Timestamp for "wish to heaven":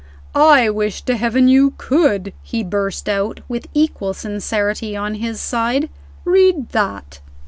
0.71-1.47